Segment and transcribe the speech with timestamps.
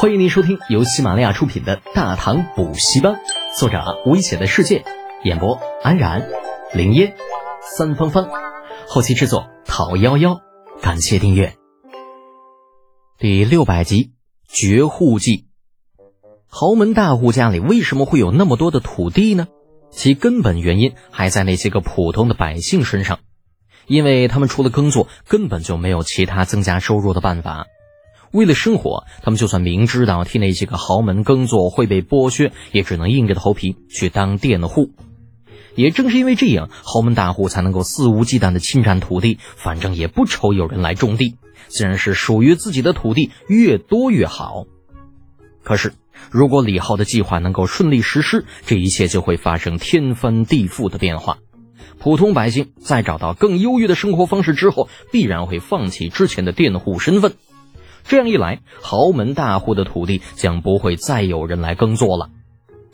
[0.00, 3.14] 欢迎您收听由喜马拉雅出品的《大唐补习班》，
[3.58, 4.84] 作者危险的世界，
[5.24, 6.28] 演播安然、
[6.72, 7.16] 林烟、
[7.60, 8.28] 三芳芳，
[8.86, 10.40] 后期制作陶幺幺。
[10.80, 11.56] 感谢订阅。
[13.18, 14.04] 第六百集
[14.46, 15.36] 《绝户记》。
[16.46, 19.48] 豪门大户家里为什么会有那么多的土地呢？
[19.90, 23.18] 其根本原因还在那些个普通的百姓身上，
[23.88, 27.66] 因为他们除了耕作，根本就没有其他增加收入的办法。
[28.32, 34.90] 为了生活，他们就算明知道替那些个豪门耕作会被剥削，也只能硬着头皮去当佃户。
[35.74, 41.36] 也正是因为这样，豪门大户才能够肆无忌惮地侵占土地，反正也不愁有人来种地。
[41.68, 44.64] 自然是属于自己的土地越多越好。
[45.62, 45.92] 可是，
[46.30, 51.38] 如果李浩的计划能够顺利实施，这一切就会发生天翻地覆的变化。
[51.98, 57.34] 普通百姓在找到更优越的生活方式之后，必然会放弃之前的佃户身份。
[58.08, 62.30] 这样一来，豪门大户的土地将不会再有人来耕作了。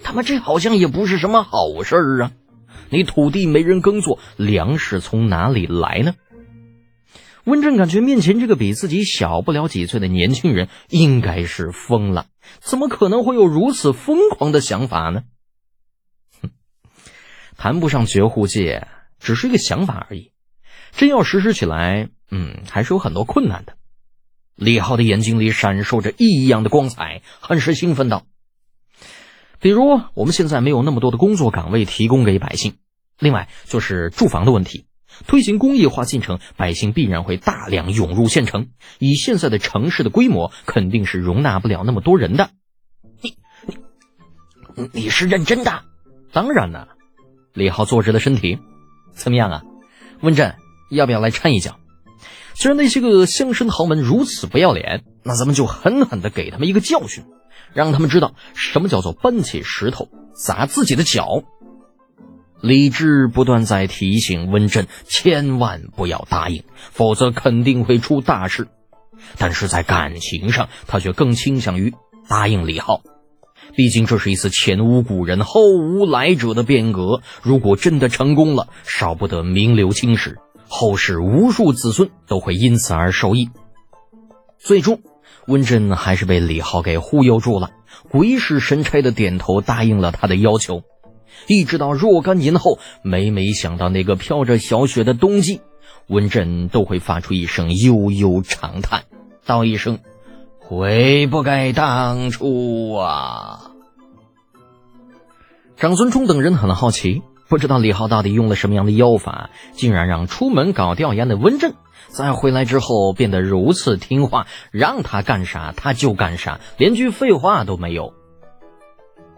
[0.02, 2.32] 他们这好像也不是什么好事儿啊！
[2.90, 6.15] 你土地没人耕作，粮食从哪里来呢？
[7.45, 12.26] 温震感觉面前这个比自己小不了几岁的年轻人应该是疯了，
[12.59, 15.23] 怎么可能会有如此疯狂的想法呢？
[16.43, 16.51] 哼，
[17.56, 18.88] 谈不上绝户界，
[19.21, 20.32] 只是一个想法而已。
[20.90, 23.76] 真要实施起来，嗯，还是有很多困难的。
[24.57, 28.24] 李浩的眼睛里闪烁着异样的光彩，很是兴奋道
[29.61, 32.74] ：“比如我们现在没有那么多的工作岗位提供给百姓，
[33.19, 34.87] 另外就是住房的问题。
[35.27, 38.69] 推行工业化进程，百姓必然会大量涌入县城。
[38.99, 42.51] 以现在的城市的规模，肯定是容纳不了那么多人的。
[43.21, 43.37] 你
[44.77, 45.83] 你你是认真的？
[46.33, 46.89] 当然了。”
[47.55, 48.59] 李浩坐直了身体，
[49.13, 49.63] 怎么样啊？
[50.21, 50.57] 温震，
[50.91, 51.79] 要不要来掺一脚？
[52.55, 57.24] 既然那些个乡绅豪门如此不要脸，那咱们就狠狠的给他们一个教训，
[57.74, 61.43] 让他们知道什么叫做搬起石头砸自己的脚。
[62.63, 66.62] 李治不断在提醒温震，千万不要答应，
[66.93, 68.69] 否则肯定会出大事。
[69.37, 71.93] 但是在感情上，他却更倾向于
[72.28, 73.03] 答应李浩，
[73.77, 80.39] 毕竟这是一次前无古人后无来者的变革，如果真的成功了，少不得名留青史。
[80.77, 83.49] 后世无数子孙都会因此而受益。
[84.59, 85.03] 最终，
[85.47, 87.71] 温震还是被李浩给忽悠住了，
[88.11, 90.83] 鬼使神差的点头答应了他的要求。
[91.47, 95.61] 一直到若干年后，每每想到那个飘着小雪的冬季，
[96.09, 99.05] 温震都会发出一声悠悠长叹，
[99.47, 100.01] 道一声
[100.59, 103.71] ：“悔不该当初啊！”
[105.79, 107.23] 长孙冲等人很好奇。
[107.49, 111.75] 不知道李浩到底用了什么样的妖法，竟然让出门搞调研的温震，
[112.09, 118.15] 在回来之后变得如此听话，让他干啥他就干啥，连句废话都没有。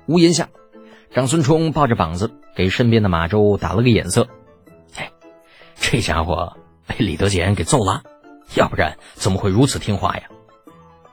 [0.06, 0.48] 屋檐下，
[1.10, 4.28] 长孙冲抱着膀子给身边的马周打了个眼色
[4.96, 5.10] ：“哎，
[5.74, 6.56] 这家伙
[6.86, 8.02] 被李德俭给揍了，
[8.54, 10.22] 要不然怎么会如此听话呀？”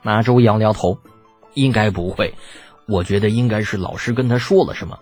[0.02, 0.98] 马周摇了摇头
[1.54, 2.34] ：“应该不会，
[2.86, 5.00] 我觉得应该是老师跟他说了什么。”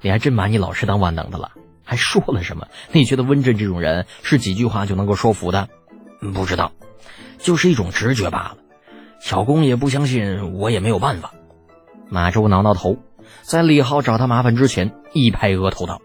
[0.00, 1.52] 你还真把你老师当万能的了，
[1.84, 2.66] 还说了什么？
[2.92, 5.68] 你觉得温震这种人是几句话就能够说服的？
[6.34, 6.72] 不知道，
[7.38, 8.56] 就是一种直觉罢了。
[9.20, 11.32] 小公也不相信，我也没有办法。
[12.08, 12.96] 马周挠挠头，
[13.42, 16.00] 在李浩找他麻烦之前，一拍额头道：“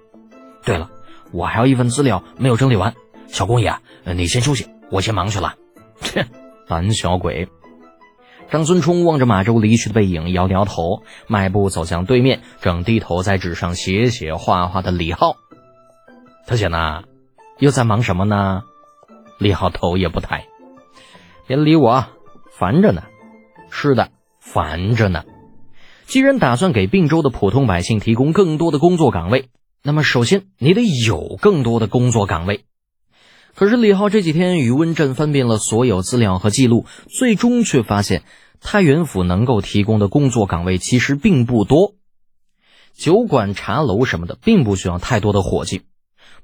[0.66, 0.90] 对了，
[1.32, 2.94] 我还有一份资料没有整理完。
[3.28, 5.56] 小公爷，你先休息，我先忙去了。”
[6.02, 6.28] 切，
[6.68, 7.48] 胆小鬼！
[8.52, 15.36] 张孙冲望着马周离去的背影，摇摇头，迈步走向对面，正低头在纸上写写画画的李浩。
[16.48, 17.04] 他想呢？
[17.60, 18.64] 又在忙什么呢？
[19.40, 20.46] 李浩头也不抬，
[21.48, 22.06] 别理我，
[22.52, 23.04] 烦着呢。
[23.70, 25.24] 是的，烦着呢。
[26.06, 29.50] 既然打算给并州的普通百姓提供更多的工作岗位，
[29.84, 32.66] 那么首先你得有更多的工作岗位。
[33.56, 38.24] 可是李浩这几天与温震翻遍了所有资料和记录，最终却发现
[38.60, 41.96] 太原府能够提供的工作岗位其实并不多。
[42.94, 45.84] 酒馆、茶楼什么的并不需要太多的伙计，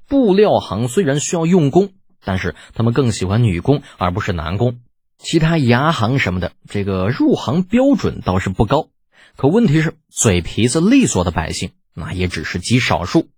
[0.08, 1.90] 布料行虽然需要用工，
[2.24, 4.78] 但是他们更喜欢女工而不是男工。
[5.18, 8.88] 其他牙行什么的，这个入行标准倒是不高，
[9.36, 13.28] 可问题是嘴皮子利索的百姓那也只是极少数。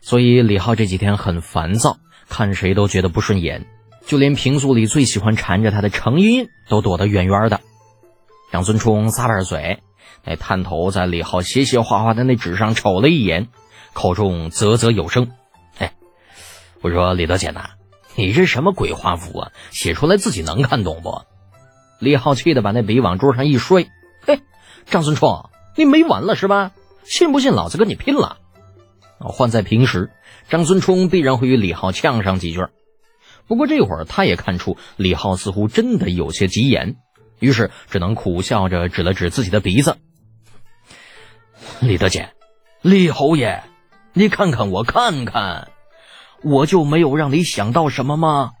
[0.00, 1.98] 所以李浩这几天很烦躁。
[2.28, 3.66] 看谁都觉得不顺眼，
[4.06, 7.60] 就连平素里最喜欢缠着他的程茵都躲得远远的。
[8.52, 9.80] 张孙冲咂巴嘴，
[10.24, 13.48] 那探头在李浩写写画画的那纸上瞅了一眼，
[13.92, 15.32] 口中啧啧有声
[15.78, 15.92] ：“哎，
[16.80, 17.70] 我说李德简呐，
[18.14, 19.52] 你这什么鬼画符啊？
[19.70, 21.22] 写出来自己能看懂不？”
[21.98, 23.86] 李浩气得把那笔往桌上一摔
[24.26, 24.40] ：“嘿，
[24.86, 26.72] 张孙冲，你没完了是吧？
[27.04, 28.38] 信不信老子跟你拼了？”
[29.18, 30.10] 换在平时，
[30.48, 32.66] 张孙冲必然会与李浩呛上几句。
[33.46, 36.96] 不过这会儿他也看出李浩似乎真的有些急眼，
[37.38, 39.98] 于是只能苦笑着指了指自己的鼻子
[41.80, 42.34] ：“李德简，
[42.80, 43.62] 李侯爷，
[44.12, 45.68] 你看看我看看，
[46.42, 48.52] 我就没有让你想到什么吗？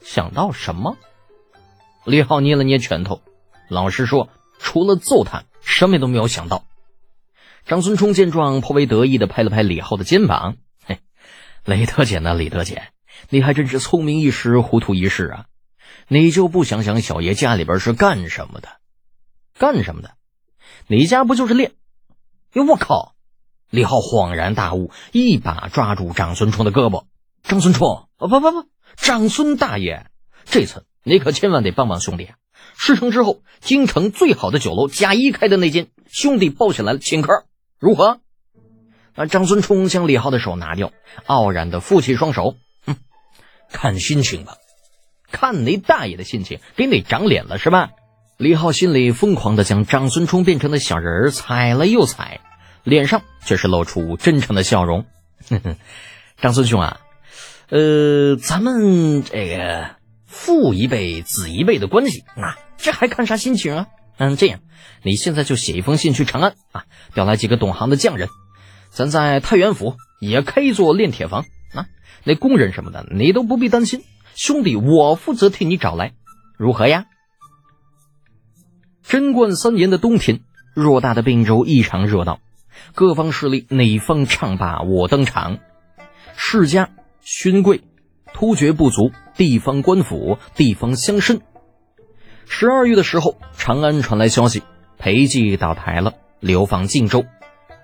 [0.00, 0.96] 想到什么？”
[2.04, 3.20] 李浩捏了捏拳头，
[3.68, 4.28] 老实说，
[4.58, 6.64] 除了揍他，什么都没有想到。
[7.66, 10.98] 张孙冲见状，颇为得意的拍了拍李浩的肩膀：“嘿，
[11.64, 12.92] 李德简呐，李德简。”
[13.28, 15.46] 你还真是聪明一时，糊涂一世啊！
[16.08, 18.68] 你就不想想小爷家里边是干什么的？
[19.58, 20.14] 干什么的？
[20.88, 21.72] 你家不就是练？
[22.54, 23.14] 哟，我靠！
[23.70, 27.04] 李浩恍然大悟，一把抓住张孙冲的胳膊。
[27.42, 28.66] 张孙冲，不不不，
[28.96, 30.06] 长孙大爷，
[30.44, 32.30] 这次你可千万得帮帮兄弟！
[32.76, 37.46] 事成之后，京城最好的酒楼贾一开的那间，兄弟包下来了，请客，
[37.82, 38.20] 如何？
[39.16, 40.92] 那张孙冲将李浩的手拿掉，
[41.26, 42.54] 傲然的负起双手。
[42.86, 42.94] 哼
[43.72, 44.54] 看心情吧，
[45.32, 47.90] 看你大爷的心情，给你长脸了是吧？
[48.36, 52.40] 李浩心里疯狂的将张孙冲变成的小人儿踩了又踩，
[52.84, 55.04] 脸上却是露出真诚的笑容。
[55.50, 55.76] 哼哼
[56.40, 57.00] 张孙兄啊，
[57.68, 63.86] 呃，咱们这个父一辈子一辈的关系，那这还看啥心情啊？
[64.22, 64.60] 嗯，这样，
[65.02, 68.28] 你现在就写一封信去长安啊，调来几个懂行的匠人，
[68.88, 71.44] 咱在太原府也开一座炼铁坊。
[72.22, 74.04] 那工人什么的，你都不必担心，
[74.36, 76.12] 兄弟，我负责替你找来，
[76.56, 77.06] 如何呀？
[79.02, 80.38] 贞观三年的冬天，
[80.76, 82.38] 偌大的并州异常热闹，
[82.94, 85.58] 各方势力哪方唱罢我登场，
[86.36, 86.90] 世家、
[87.22, 87.82] 勋贵、
[88.32, 91.40] 突厥部族、地方官府、地方乡绅。
[92.46, 94.62] 十二月的时候，长安传来消息，
[94.98, 97.24] 裴寂倒台了，流放晋州。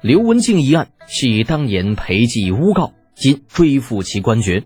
[0.01, 2.93] 刘文静一案系当年裴寂诬告。
[3.15, 4.63] 今追复其官爵，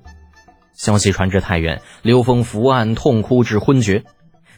[0.74, 4.04] 消息传至太原，刘封伏案痛哭至昏厥。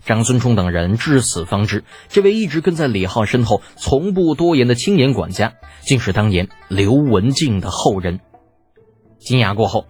[0.04, 8.18] 张孙冲等人至死方知，这位一直跟在李浩身后、从不多言的青年管家，竟是当年刘文静的后人。
[9.20, 9.86] 惊讶过后，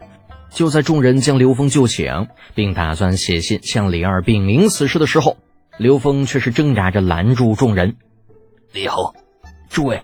[0.55, 5.37] 就在众人将刘峰救醒，并打算写信向李二禀明此事的时候，
[5.79, 7.97] 刘峰却是挣扎着拦住众人
[8.73, 9.15] ：“李后，
[9.69, 10.03] 诸位，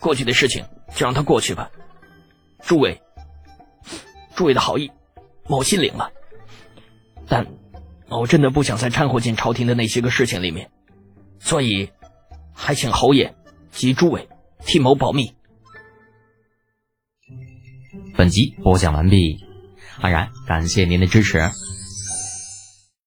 [0.00, 0.64] 过去的事情
[0.94, 1.70] 就让它过去吧。
[2.60, 3.00] 诸位。”
[4.34, 4.90] 诸位的好意，
[5.46, 6.10] 某心领了，
[7.28, 7.46] 但
[8.08, 10.70] 某真的不想再掺和进朝廷的那些个事情里面，
[11.38, 11.90] 所以
[12.52, 13.34] 还请侯爷
[13.70, 14.28] 及诸位
[14.64, 15.32] 替某保密。
[18.16, 19.44] 本集播讲完毕，
[20.00, 21.50] 当然感谢您的支持。